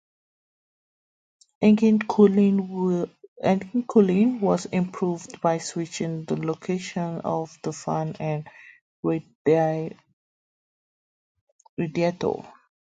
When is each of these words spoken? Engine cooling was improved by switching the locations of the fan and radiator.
Engine 1.61 1.99
cooling 1.99 2.57
was 4.41 4.65
improved 4.65 5.39
by 5.41 5.59
switching 5.59 6.25
the 6.25 6.35
locations 6.37 7.21
of 7.23 7.55
the 7.61 7.71
fan 7.71 8.15
and 8.19 8.49
radiator. 9.03 9.93